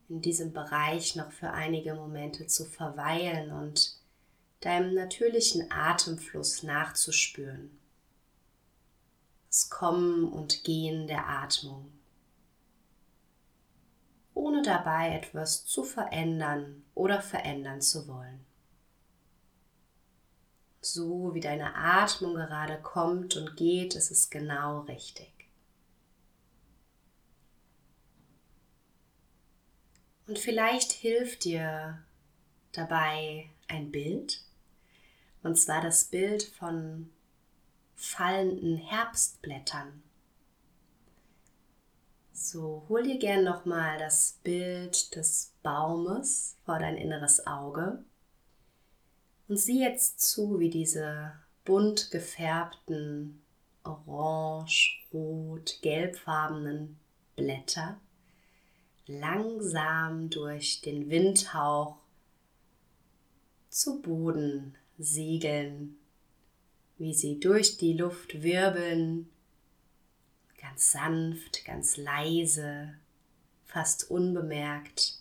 in 0.10 0.22
diesem 0.22 0.51
Bereich 0.51 1.16
noch 1.16 1.32
für 1.32 1.51
einige 1.51 1.94
Momente 1.94 2.48
zu 2.48 2.66
verweilen 2.66 3.51
und 3.51 3.96
deinem 4.60 4.94
natürlichen 4.94 5.72
Atemfluss 5.72 6.63
nachzuspüren. 6.63 7.78
Das 9.48 9.70
Kommen 9.70 10.32
und 10.32 10.63
Gehen 10.63 11.08
der 11.08 11.28
Atmung, 11.28 11.92
ohne 14.34 14.62
dabei 14.62 15.16
etwas 15.16 15.66
zu 15.66 15.84
verändern 15.84 16.84
oder 16.94 17.22
verändern 17.22 17.82
zu 17.82 18.08
wollen. 18.08 18.46
So 20.82 21.34
wie 21.34 21.39
deine 21.39 21.75
Atmung 21.75 22.36
gerade 22.36 22.82
kommt 22.82 23.36
und 23.36 23.58
geht, 23.58 23.96
ist 23.96 24.12
es 24.12 24.30
genau 24.30 24.82
richtig. 24.82 25.38
Und 30.29 30.38
vielleicht 30.38 30.91
hilft 30.91 31.43
dir 31.43 31.98
dabei 32.71 33.50
ein 33.67 33.89
Bild, 33.89 34.43
und 35.41 35.55
zwar 35.55 35.81
das 35.81 36.03
Bild 36.03 36.43
von 36.43 37.09
fallenden 37.95 38.77
Herbstblättern. 38.77 40.03
So, 42.31 42.86
hol 42.89 43.01
dir 43.01 43.17
gern 43.17 43.43
nochmal 43.43 43.98
das 43.98 44.38
Bild 44.43 45.15
des 45.15 45.51
Baumes 45.63 46.57
vor 46.63 46.77
dein 46.77 46.95
inneres 46.95 47.48
Auge 47.48 48.03
und 49.48 49.57
sieh 49.57 49.81
jetzt 49.81 50.21
zu, 50.21 50.59
wie 50.59 50.69
diese 50.69 51.33
bunt 51.65 52.12
gefärbten 52.12 53.41
orange, 53.83 55.07
rot, 55.12 55.79
gelbfarbenen 55.81 57.00
Blätter 57.36 58.00
langsam 59.10 60.30
durch 60.30 60.82
den 60.82 61.10
Windhauch 61.10 61.98
zu 63.70 64.01
Boden 64.01 64.75
segeln, 65.00 65.98
wie 66.98 67.13
sie 67.13 67.39
durch 67.39 67.78
die 67.78 67.94
Luft 67.94 68.44
wirbeln, 68.44 69.30
ganz 70.62 70.92
sanft, 70.92 71.66
ganz 71.66 71.98
leise, 71.98 72.94
fast 73.66 74.12
unbemerkt 74.12 75.18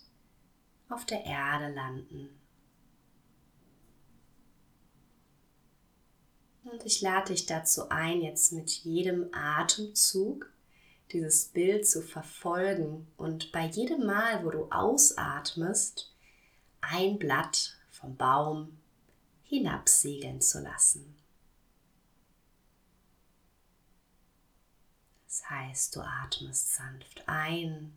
auf 0.89 1.05
der 1.05 1.25
Erde 1.25 1.73
landen. 1.73 2.29
Und 6.63 6.85
ich 6.85 7.01
lade 7.01 7.33
dich 7.33 7.47
dazu 7.47 7.89
ein, 7.89 8.21
jetzt 8.21 8.51
mit 8.51 8.69
jedem 8.69 9.33
Atemzug 9.33 10.51
dieses 11.11 11.45
Bild 11.45 11.87
zu 11.87 12.01
verfolgen 12.01 13.07
und 13.17 13.51
bei 13.51 13.65
jedem 13.65 14.05
Mal, 14.05 14.43
wo 14.45 14.51
du 14.51 14.69
ausatmest, 14.71 16.11
ein 16.81 17.17
Blatt 17.17 17.77
vom 17.91 18.15
Baum 18.15 18.77
hinabsegeln 19.43 20.41
zu 20.41 20.59
lassen. 20.59 21.15
Das 25.25 25.49
heißt, 25.49 25.95
du 25.95 26.01
atmest 26.01 26.75
sanft 26.75 27.23
ein 27.27 27.93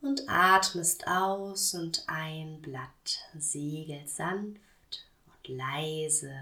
und 0.00 0.28
atmest 0.28 1.06
aus 1.06 1.74
und 1.74 2.04
ein 2.06 2.60
Blatt 2.60 3.20
segelt 3.38 4.10
sanft 4.10 5.06
und 5.26 5.48
leise 5.48 6.34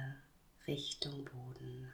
Richtung 0.67 1.25
Boden. 1.25 1.93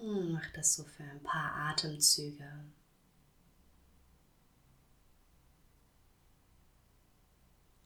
Hm, 0.00 0.32
mach 0.32 0.50
das 0.52 0.74
so 0.74 0.84
für 0.84 1.02
ein 1.04 1.22
paar 1.22 1.54
Atemzüge. 1.54 2.64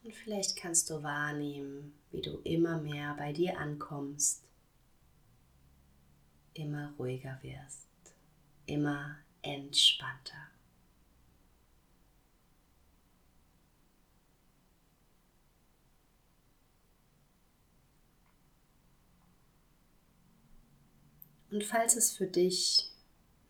Und 0.05 0.14
vielleicht 0.14 0.57
kannst 0.57 0.90
du 0.90 1.03
wahrnehmen, 1.03 1.92
wie 2.12 2.22
du 2.22 2.38
immer 2.44 2.81
mehr 2.81 3.14
bei 3.14 3.33
dir 3.33 3.59
ankommst, 3.59 4.44
immer 6.53 6.92
ruhiger 6.98 7.38
wirst, 7.42 7.88
immer 8.66 9.16
entspannter. 9.42 10.54
Und 21.55 21.62
falls 21.62 21.95
es 21.95 22.11
für 22.11 22.27
dich 22.27 22.90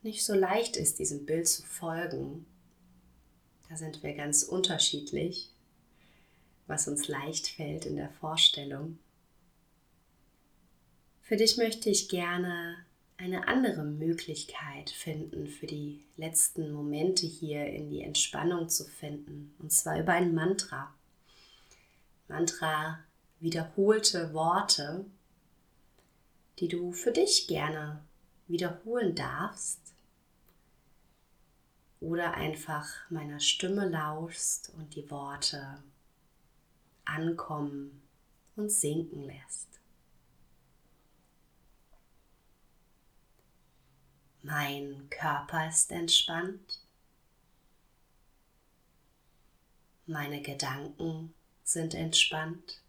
nicht 0.02 0.26
so 0.26 0.34
leicht 0.34 0.76
ist, 0.76 0.98
diesem 0.98 1.24
Bild 1.24 1.48
zu 1.48 1.62
folgen, 1.62 2.44
da 3.70 3.78
sind 3.78 4.02
wir 4.02 4.12
ganz 4.12 4.42
unterschiedlich, 4.42 5.48
was 6.66 6.86
uns 6.86 7.08
leicht 7.08 7.46
fällt 7.46 7.86
in 7.86 7.96
der 7.96 8.10
Vorstellung. 8.10 8.98
Für 11.22 11.36
dich 11.36 11.56
möchte 11.56 11.88
ich 11.88 12.10
gerne 12.10 12.76
eine 13.16 13.48
andere 13.48 13.84
Möglichkeit 13.84 14.90
finden, 14.90 15.46
für 15.46 15.66
die 15.66 16.04
letzten 16.18 16.72
Momente 16.74 17.24
hier 17.24 17.64
in 17.68 17.88
die 17.88 18.02
Entspannung 18.02 18.68
zu 18.68 18.84
finden, 18.84 19.54
und 19.60 19.72
zwar 19.72 19.98
über 19.98 20.12
ein 20.12 20.34
Mantra. 20.34 20.92
Mantra 22.28 22.98
wiederholte 23.40 24.34
Worte, 24.34 25.06
die 26.58 26.68
du 26.68 26.92
für 26.92 27.12
dich 27.12 27.46
gerne 27.46 28.04
wiederholen 28.46 29.14
darfst 29.14 29.94
oder 32.00 32.34
einfach 32.34 32.86
meiner 33.10 33.40
Stimme 33.40 33.88
lauschst 33.88 34.72
und 34.76 34.94
die 34.94 35.10
Worte 35.10 35.82
ankommen 37.04 38.02
und 38.56 38.70
sinken 38.70 39.24
lässt. 39.24 39.80
Mein 44.42 45.08
Körper 45.08 45.68
ist 45.68 45.90
entspannt. 45.90 46.80
Meine 50.06 50.42
Gedanken 50.42 51.32
sind 51.62 51.94
entspannt. 51.94 52.82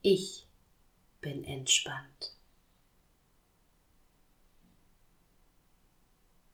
Ich 0.00 0.47
bin 1.20 1.44
entspannt. 1.44 2.34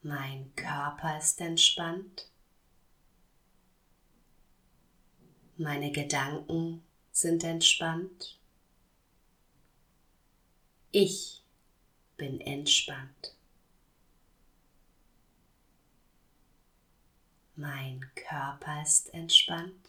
Mein 0.02 0.54
Körper 0.54 1.18
ist 1.18 1.40
entspannt. 1.40 2.28
Meine 5.56 5.92
Gedanken 5.92 6.82
sind 7.10 7.44
entspannt. 7.44 8.38
Ich 10.90 11.42
bin 12.16 12.40
entspannt. 12.40 13.34
Mein 17.56 18.04
Körper 18.14 18.82
ist 18.82 19.14
entspannt. 19.14 19.88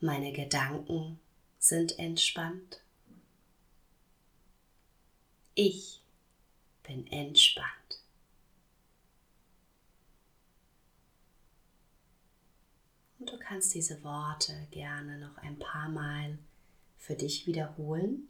Meine 0.00 0.32
Gedanken 0.32 1.18
sind 1.66 1.98
entspannt. 1.98 2.80
Ich 5.54 6.00
bin 6.84 7.06
entspannt. 7.08 7.66
Und 13.18 13.32
du 13.32 13.38
kannst 13.38 13.74
diese 13.74 14.04
Worte 14.04 14.68
gerne 14.70 15.18
noch 15.18 15.38
ein 15.38 15.58
paar 15.58 15.88
Mal 15.88 16.38
für 16.98 17.16
dich 17.16 17.46
wiederholen. 17.46 18.28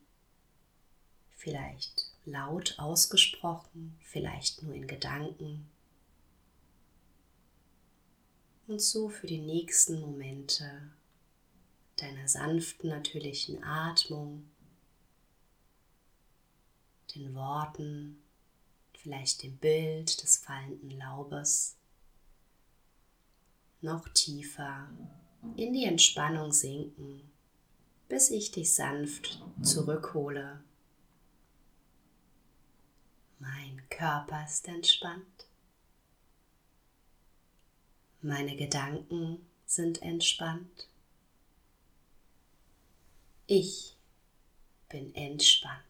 Vielleicht 1.33 2.11
laut 2.25 2.79
ausgesprochen, 2.79 3.99
vielleicht 4.01 4.63
nur 4.63 4.75
in 4.75 4.87
Gedanken. 4.87 5.69
Und 8.67 8.81
so 8.81 9.11
für 9.11 9.27
die 9.27 9.41
nächsten 9.41 10.01
Momente 10.01 10.91
deiner 11.97 12.29
sanften, 12.29 12.91
natürlichen 12.91 13.63
Atmung, 13.65 14.49
den 17.15 17.35
Worten, 17.35 18.23
vielleicht 18.93 19.43
dem 19.43 19.57
Bild 19.57 20.23
des 20.23 20.37
fallenden 20.37 20.91
Laubes, 20.91 21.77
noch 23.81 24.09
tiefer 24.09 24.89
in 25.57 25.73
die 25.73 25.85
Entspannung 25.85 26.53
sinken, 26.53 27.23
bis 28.09 28.31
ich 28.31 28.51
dich 28.51 28.75
sanft 28.75 29.41
zurückhole. 29.63 30.63
Mein 33.39 33.83
Körper 33.91 34.45
ist 34.45 34.67
entspannt. 34.67 35.47
Meine 38.23 38.57
Gedanken 38.57 39.47
sind 39.67 40.03
entspannt. 40.03 40.89
Ich 43.49 43.97
bin 44.89 45.15
entspannt. 45.15 45.86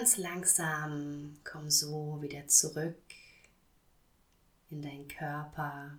Ganz 0.00 0.16
langsam 0.16 1.36
komm 1.44 1.68
so 1.68 2.22
wieder 2.22 2.48
zurück 2.48 2.96
in 4.70 4.80
deinen 4.80 5.06
Körper 5.08 5.98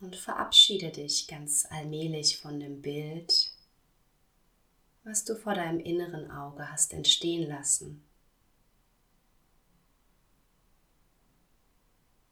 und 0.00 0.16
verabschiede 0.16 0.90
dich 0.90 1.28
ganz 1.28 1.64
allmählich 1.70 2.40
von 2.40 2.58
dem 2.58 2.82
Bild, 2.82 3.52
was 5.04 5.24
du 5.24 5.36
vor 5.36 5.54
deinem 5.54 5.78
inneren 5.78 6.32
Auge 6.32 6.68
hast 6.68 6.92
entstehen 6.94 7.48
lassen. 7.48 8.02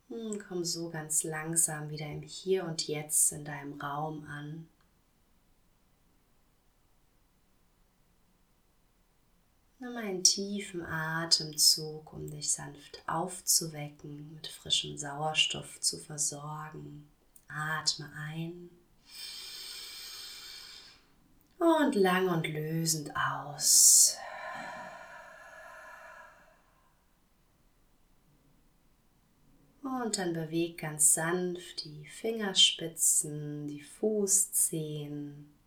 Hm, 0.08 0.42
komm 0.48 0.64
so 0.64 0.90
ganz 0.90 1.22
langsam 1.22 1.88
wieder 1.90 2.06
im 2.06 2.22
Hier 2.22 2.64
und 2.64 2.88
Jetzt 2.88 3.30
in 3.30 3.44
deinem 3.44 3.80
Raum 3.80 4.24
an. 4.24 4.66
Nimm 9.82 9.96
einen 9.96 10.22
tiefen 10.22 10.84
Atemzug, 10.84 12.12
um 12.12 12.30
dich 12.30 12.52
sanft 12.52 13.02
aufzuwecken, 13.06 14.34
mit 14.34 14.46
frischem 14.46 14.98
Sauerstoff 14.98 15.80
zu 15.80 15.96
versorgen. 15.96 17.08
Atme 17.48 18.12
ein 18.14 18.68
und 21.58 21.94
lang 21.94 22.28
und 22.28 22.46
lösend 22.46 23.10
aus. 23.16 24.18
Und 29.82 30.18
dann 30.18 30.34
beweg 30.34 30.76
ganz 30.76 31.14
sanft 31.14 31.84
die 31.84 32.06
Fingerspitzen, 32.06 33.66
die 33.66 33.82
Fußzehen 33.82 35.59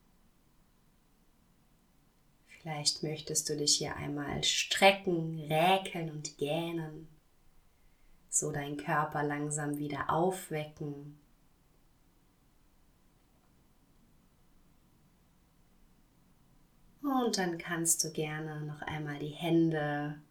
Vielleicht 2.63 3.04
möchtest 3.04 3.49
du 3.49 3.58
dich 3.58 3.76
hier 3.76 3.97
einmal 3.97 4.41
strecken, 4.45 5.38
räkeln 5.49 6.10
und 6.10 6.38
gähnen, 6.38 7.10
so 8.30 8.54
deinen 8.54 8.78
Körper 8.78 9.21
langsam 9.21 9.78
wieder 9.78 10.10
aufwecken. 10.10 11.19
Und 17.02 17.38
dann 17.38 17.58
kannst 17.58 18.02
du 18.06 18.12
gerne 18.12 18.62
noch 18.62 18.82
einmal 18.84 19.19
die 19.19 19.28
Hände 19.28 20.21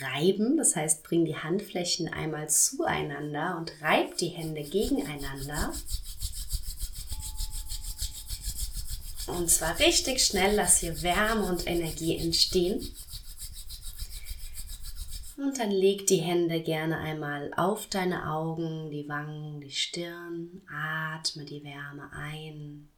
reiben, 0.00 0.56
das 0.56 0.76
heißt, 0.76 1.02
bring 1.02 1.24
die 1.24 1.36
Handflächen 1.36 2.06
einmal 2.06 2.48
zueinander 2.48 3.56
und 3.58 3.72
reib 3.82 4.16
die 4.18 4.28
Hände 4.28 4.62
gegeneinander. 4.62 5.72
Und 9.26 9.50
zwar 9.50 9.78
richtig 9.78 10.24
schnell, 10.24 10.54
lass 10.54 10.78
hier 10.78 11.02
Wärme 11.02 11.46
und 11.46 11.66
Energie 11.66 12.16
entstehen. 12.16 12.80
Und 15.36 15.58
dann 15.58 15.70
leg 15.70 16.06
die 16.06 16.22
Hände 16.22 16.62
gerne 16.62 16.98
einmal 16.98 17.52
auf 17.56 17.86
deine 17.88 18.30
Augen, 18.30 18.90
die 18.90 19.08
Wangen, 19.08 19.60
die 19.60 19.70
Stirn. 19.70 20.62
Atme 20.68 21.44
die 21.44 21.62
Wärme 21.62 22.10
ein. 22.12 22.88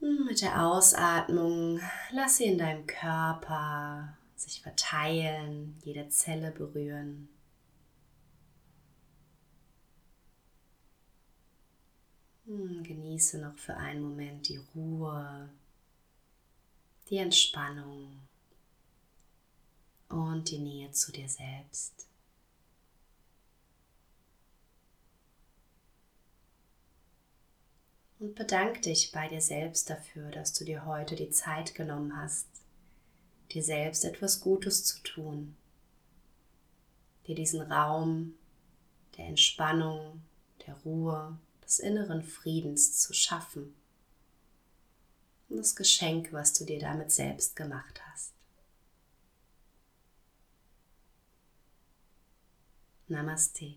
Mit 0.00 0.42
der 0.42 0.64
Ausatmung 0.64 1.80
lass 2.12 2.38
sie 2.38 2.44
in 2.44 2.58
deinem 2.58 2.86
Körper 2.86 4.16
sich 4.36 4.62
verteilen, 4.62 5.76
jede 5.84 6.08
Zelle 6.08 6.52
berühren. 6.52 7.28
Genieße 12.48 13.38
noch 13.38 13.56
für 13.58 13.76
einen 13.76 14.02
Moment 14.02 14.48
die 14.48 14.60
Ruhe, 14.74 15.50
die 17.10 17.18
Entspannung 17.18 18.20
und 20.08 20.50
die 20.50 20.58
Nähe 20.58 20.90
zu 20.92 21.12
dir 21.12 21.28
selbst. 21.28 22.06
Und 28.18 28.34
bedank 28.34 28.82
dich 28.82 29.12
bei 29.12 29.28
dir 29.28 29.42
selbst 29.42 29.90
dafür, 29.90 30.30
dass 30.30 30.52
du 30.54 30.64
dir 30.64 30.86
heute 30.86 31.16
die 31.16 31.30
Zeit 31.30 31.74
genommen 31.74 32.16
hast, 32.16 32.48
dir 33.52 33.62
selbst 33.62 34.04
etwas 34.04 34.40
Gutes 34.40 34.84
zu 34.84 35.02
tun, 35.02 35.54
dir 37.26 37.34
diesen 37.34 37.60
Raum 37.60 38.34
der 39.16 39.26
Entspannung, 39.26 40.22
der 40.66 40.74
Ruhe 40.78 41.38
des 41.68 41.78
inneren 41.78 42.22
Friedens 42.22 42.98
zu 42.98 43.12
schaffen. 43.12 43.74
Und 45.48 45.58
das 45.58 45.76
Geschenk, 45.76 46.32
was 46.32 46.54
du 46.54 46.64
dir 46.64 46.80
damit 46.80 47.12
selbst 47.12 47.54
gemacht 47.56 48.00
hast. 48.10 48.32
Namaste. 53.06 53.74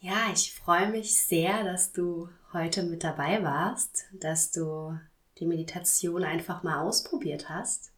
Ja, 0.00 0.30
ich 0.32 0.54
freue 0.54 0.90
mich 0.90 1.20
sehr, 1.20 1.64
dass 1.64 1.92
du 1.92 2.28
heute 2.52 2.82
mit 2.84 3.04
dabei 3.04 3.42
warst, 3.42 4.04
dass 4.12 4.52
du 4.52 4.98
die 5.38 5.46
Meditation 5.46 6.24
einfach 6.24 6.62
mal 6.62 6.80
ausprobiert 6.80 7.48
hast 7.48 7.90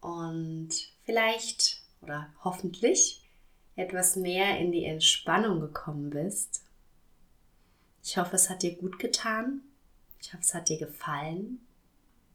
und 0.00 0.70
vielleicht 1.04 1.82
oder 2.00 2.32
hoffentlich 2.44 3.27
etwas 3.78 4.16
mehr 4.16 4.58
in 4.58 4.72
die 4.72 4.84
Entspannung 4.84 5.60
gekommen 5.60 6.10
bist. 6.10 6.62
Ich 8.02 8.18
hoffe, 8.18 8.36
es 8.36 8.50
hat 8.50 8.62
dir 8.62 8.74
gut 8.74 8.98
getan. 8.98 9.60
Ich 10.20 10.32
hoffe, 10.32 10.42
es 10.42 10.54
hat 10.54 10.68
dir 10.68 10.78
gefallen. 10.78 11.60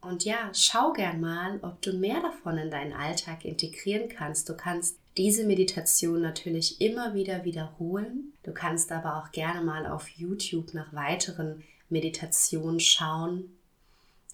Und 0.00 0.24
ja, 0.24 0.50
schau 0.52 0.92
gern 0.92 1.20
mal, 1.20 1.58
ob 1.62 1.80
du 1.82 1.92
mehr 1.92 2.20
davon 2.20 2.58
in 2.58 2.70
deinen 2.70 2.92
Alltag 2.92 3.44
integrieren 3.44 4.08
kannst. 4.08 4.48
Du 4.48 4.56
kannst 4.56 4.98
diese 5.16 5.44
Meditation 5.44 6.20
natürlich 6.20 6.80
immer 6.80 7.14
wieder 7.14 7.44
wiederholen. 7.44 8.32
Du 8.42 8.52
kannst 8.52 8.90
aber 8.90 9.16
auch 9.16 9.32
gerne 9.32 9.62
mal 9.62 9.86
auf 9.86 10.08
YouTube 10.08 10.74
nach 10.74 10.92
weiteren 10.92 11.62
Meditationen 11.88 12.80
schauen 12.80 13.56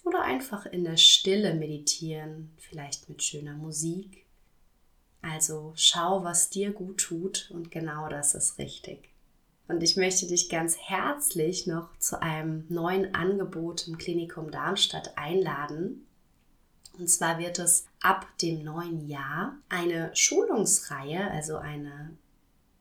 oder 0.03 0.23
einfach 0.23 0.65
in 0.65 0.83
der 0.83 0.97
Stille 0.97 1.53
meditieren, 1.53 2.51
vielleicht 2.57 3.07
mit 3.07 3.21
schöner 3.21 3.53
Musik. 3.53 4.25
Also 5.21 5.73
schau, 5.75 6.23
was 6.23 6.49
dir 6.49 6.71
gut 6.71 6.99
tut 6.99 7.51
und 7.53 7.71
genau 7.71 8.09
das 8.09 8.33
ist 8.33 8.57
richtig. 8.57 9.09
Und 9.67 9.83
ich 9.83 9.95
möchte 9.95 10.27
dich 10.27 10.49
ganz 10.49 10.77
herzlich 10.77 11.67
noch 11.67 11.97
zu 11.97 12.21
einem 12.21 12.65
neuen 12.69 13.15
Angebot 13.15 13.87
im 13.87 13.97
Klinikum 13.97 14.51
Darmstadt 14.51 15.17
einladen. 15.17 16.05
Und 16.97 17.07
zwar 17.07 17.39
wird 17.39 17.57
es 17.59 17.85
ab 18.01 18.27
dem 18.41 18.63
neuen 18.63 19.07
Jahr 19.07 19.55
eine 19.69 20.13
Schulungsreihe, 20.13 21.31
also 21.31 21.55
eine 21.55 22.17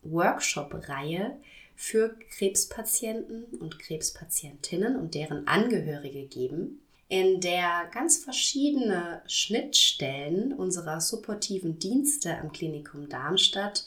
Workshop-Reihe 0.03 1.37
für 1.77 2.17
Krebspatienten 2.31 3.45
und 3.59 3.79
Krebspatientinnen 3.79 4.97
und 4.97 5.15
deren 5.15 5.47
Angehörige 5.47 6.25
geben, 6.25 6.81
in 7.11 7.41
der 7.41 7.91
ganz 7.93 8.19
verschiedene 8.19 9.21
Schnittstellen 9.27 10.53
unserer 10.53 11.01
supportiven 11.01 11.81
Dienste 11.81 12.39
am 12.39 12.53
Klinikum 12.53 13.09
Darmstadt 13.09 13.85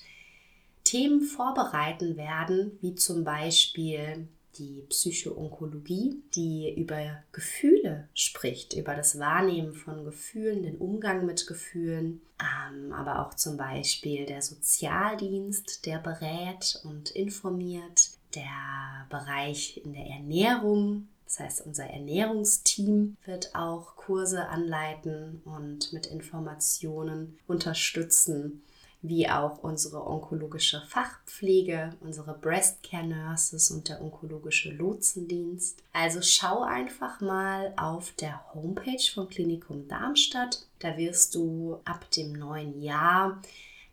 Themen 0.83 1.21
vorbereiten 1.21 2.17
werden, 2.17 2.77
wie 2.81 2.95
zum 2.95 3.23
Beispiel 3.23 4.27
die 4.57 4.83
Psychoonkologie, 4.89 6.21
die 6.36 6.75
über 6.75 7.23
Gefühle 7.31 8.09
spricht, 8.13 8.73
über 8.73 8.93
das 8.93 9.17
Wahrnehmen 9.17 9.73
von 9.73 10.03
Gefühlen, 10.03 10.63
den 10.63 10.75
Umgang 10.75 11.25
mit 11.25 11.47
Gefühlen, 11.47 12.21
ähm, 12.41 12.91
aber 12.91 13.25
auch 13.25 13.36
zum 13.36 13.55
Beispiel 13.55 14.25
der 14.25 14.41
Sozialdienst, 14.41 15.86
der 15.86 15.99
berät 15.99 16.81
und 16.83 17.12
informiert, 17.12 18.09
der 18.36 19.07
Bereich 19.09 19.81
in 19.83 19.93
der 19.93 20.07
Ernährung, 20.07 21.07
das 21.33 21.39
heißt, 21.39 21.65
unser 21.65 21.85
Ernährungsteam 21.85 23.17
wird 23.25 23.55
auch 23.55 23.95
Kurse 23.95 24.49
anleiten 24.49 25.41
und 25.45 25.91
mit 25.91 26.05
Informationen 26.05 27.39
unterstützen 27.47 28.61
wie 29.01 29.27
auch 29.27 29.57
unsere 29.63 30.05
onkologische 30.05 30.81
Fachpflege, 30.87 31.95
unsere 32.01 32.37
Breast 32.37 32.83
Care 32.83 33.07
Nurses 33.07 33.71
und 33.71 33.89
der 33.89 34.01
onkologische 34.01 34.71
Lotsendienst. 34.71 35.83
Also 35.91 36.21
schau 36.21 36.61
einfach 36.61 37.19
mal 37.19 37.73
auf 37.77 38.11
der 38.13 38.53
Homepage 38.53 39.03
vom 39.13 39.27
Klinikum 39.27 39.87
Darmstadt. 39.87 40.67
Da 40.79 40.97
wirst 40.97 41.33
du 41.33 41.79
ab 41.83 42.09
dem 42.11 42.31
neuen 42.33 42.79
Jahr 42.79 43.41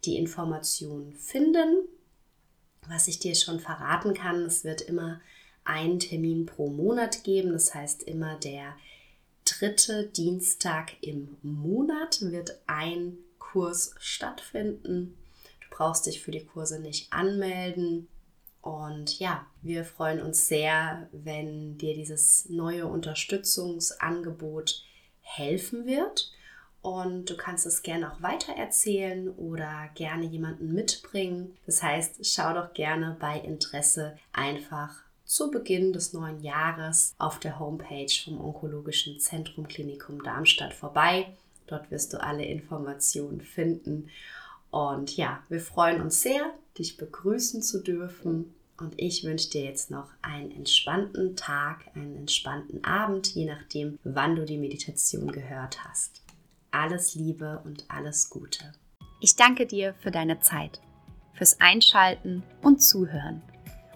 die 0.05 0.17
Informationen 0.17 1.15
finden. 1.15 1.89
Was 2.87 3.09
ich 3.09 3.19
dir 3.19 3.35
schon 3.35 3.61
verraten 3.61 4.13
kann, 4.13 4.45
es 4.45 4.63
wird 4.63 4.83
immer 4.83 5.21
einen 5.65 5.99
Termin 5.99 6.47
pro 6.47 6.69
Monat 6.69 7.25
geben. 7.25 7.53
Das 7.53 7.75
heißt, 7.75 8.03
immer 8.03 8.37
der 8.37 8.75
dritte 9.45 10.07
Dienstag 10.07 10.93
im 11.03 11.37
Monat 11.43 12.21
wird 12.23 12.61
ein 12.67 13.19
Kurs 13.39 13.95
stattfinden. 13.99 15.17
Du 15.61 15.77
brauchst 15.77 16.07
dich 16.07 16.23
für 16.23 16.31
die 16.31 16.45
Kurse 16.45 16.81
nicht 16.81 17.13
anmelden. 17.13 18.09
Und 18.63 19.19
ja, 19.19 19.47
wir 19.63 19.85
freuen 19.85 20.21
uns 20.21 20.47
sehr, 20.47 21.09
wenn 21.13 21.79
dir 21.79 21.95
dieses 21.95 22.49
neue 22.49 22.87
Unterstützungsangebot 22.87 24.85
helfen 25.21 25.87
wird. 25.87 26.33
Und 26.83 27.29
du 27.29 27.37
kannst 27.37 27.67
es 27.67 27.83
gerne 27.83 28.11
auch 28.11 28.23
weitererzählen 28.23 29.29
oder 29.31 29.91
gerne 29.95 30.25
jemanden 30.25 30.73
mitbringen. 30.73 31.57
Das 31.67 31.83
heißt, 31.83 32.25
schau 32.27 32.55
doch 32.55 32.73
gerne 32.73 33.17
bei 33.21 33.39
Interesse 33.39 34.19
einfach 34.33 35.03
zu 35.31 35.49
Beginn 35.53 35.93
des 35.93 36.13
neuen 36.13 36.43
Jahres 36.43 37.15
auf 37.17 37.39
der 37.39 37.61
Homepage 37.61 38.11
vom 38.25 38.41
Onkologischen 38.41 39.21
Zentrum 39.21 39.69
Klinikum 39.69 40.25
Darmstadt 40.25 40.75
vorbei. 40.75 41.37
Dort 41.69 41.89
wirst 41.93 42.13
du 42.13 42.21
alle 42.21 42.45
Informationen 42.45 43.41
finden. 43.41 44.09
Und 44.73 45.17
ja, 45.17 45.41
wir 45.49 45.61
freuen 45.61 46.01
uns 46.01 46.23
sehr, 46.23 46.53
dich 46.77 46.97
begrüßen 46.97 47.63
zu 47.63 47.81
dürfen. 47.81 48.53
Und 48.77 48.95
ich 48.97 49.23
wünsche 49.23 49.51
dir 49.51 49.63
jetzt 49.63 49.93
noch 49.93 50.09
einen 50.21 50.51
entspannten 50.51 51.37
Tag, 51.37 51.85
einen 51.95 52.17
entspannten 52.17 52.83
Abend, 52.83 53.33
je 53.33 53.45
nachdem, 53.45 54.01
wann 54.03 54.35
du 54.35 54.45
die 54.45 54.59
Meditation 54.59 55.31
gehört 55.31 55.85
hast. 55.85 56.23
Alles 56.73 57.15
Liebe 57.15 57.63
und 57.65 57.85
alles 57.87 58.31
Gute. 58.31 58.73
Ich 59.21 59.37
danke 59.37 59.67
dir 59.67 59.95
für 60.01 60.11
deine 60.11 60.41
Zeit, 60.41 60.81
fürs 61.35 61.61
Einschalten 61.61 62.43
und 62.63 62.83
Zuhören 62.83 63.43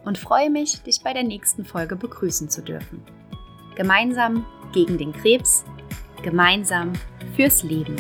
und 0.05 0.19
freue 0.19 0.51
mich, 0.51 0.83
dich 0.83 1.03
bei 1.03 1.13
der 1.13 1.25
nächsten 1.25 1.65
Folge 1.65 1.97
begrüßen 1.97 2.49
zu 2.49 2.63
dürfen. 2.63 3.03
Gemeinsam 3.77 4.47
gegen 4.73 4.99
den 4.99 5.13
Krebs, 5.13 5.65
gemeinsam 6.23 6.93
fürs 7.37 7.63
Leben. 7.63 7.97